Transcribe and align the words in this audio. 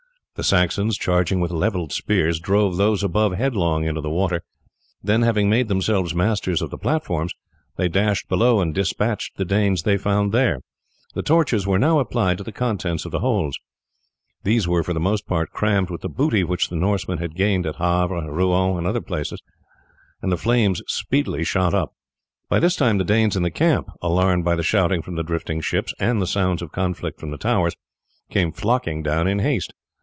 The 0.35 0.43
Saxons, 0.45 0.97
charging 0.97 1.39
with 1.39 1.51
levelled 1.51 1.91
spears, 1.91 2.39
drove 2.39 2.75
those 2.75 3.03
above 3.03 3.33
headlong 3.35 3.83
into 3.83 4.01
the 4.01 4.09
water; 4.09 4.41
then, 5.03 5.21
having 5.21 5.49
made 5.51 5.67
themselves 5.67 6.15
masters 6.15 6.63
of 6.63 6.71
the 6.71 6.79
platforms, 6.79 7.33
they 7.75 7.87
dashed 7.87 8.27
below 8.27 8.59
and 8.59 8.73
despatched 8.73 9.37
the 9.37 9.45
Danes 9.45 9.83
they 9.83 9.97
found 9.97 10.31
there. 10.31 10.61
The 11.13 11.21
torches 11.21 11.67
were 11.67 11.77
now 11.77 11.99
applied 11.99 12.39
to 12.39 12.43
the 12.43 12.51
contents 12.53 13.05
of 13.05 13.11
the 13.11 13.19
holds. 13.19 13.59
These 14.43 14.67
were 14.67 14.81
for 14.81 14.93
the 14.93 14.99
most 14.99 15.27
part 15.27 15.51
crammed 15.51 15.91
with 15.91 16.01
the 16.01 16.09
booty 16.09 16.43
which 16.43 16.69
the 16.69 16.75
Norsemen 16.75 17.19
had 17.19 17.35
gained 17.35 17.67
at 17.67 17.75
Havre, 17.75 18.21
Rouen, 18.31 18.77
and 18.79 18.87
other 18.87 19.01
places, 19.01 19.43
and 20.23 20.31
the 20.31 20.37
flames 20.37 20.81
speedily 20.87 21.43
shot 21.43 21.75
up. 21.75 21.93
By 22.49 22.59
this 22.59 22.75
time 22.75 22.97
the 22.97 23.03
Danes 23.03 23.35
in 23.37 23.43
the 23.43 23.51
camp, 23.51 23.91
alarmed 24.01 24.43
by 24.43 24.55
the 24.55 24.63
shouting 24.63 25.03
from 25.03 25.17
the 25.17 25.23
drifting 25.23 25.61
ships 25.61 25.93
and 25.99 26.19
the 26.19 26.25
sounds 26.25 26.63
of 26.63 26.71
conflict 26.71 27.19
from 27.19 27.29
the 27.29 27.37
towers, 27.37 27.75
came 28.31 28.51
flocking 28.51 29.03
down 29.03 29.27
in 29.27 29.37
haste. 29.37 29.71